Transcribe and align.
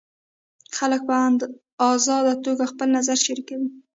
خلک 0.77 1.01
په 1.09 1.15
ازاده 1.93 2.33
توګه 2.45 2.63
خپل 2.71 2.87
نظر 2.97 3.17
شریکوي. 3.25 3.69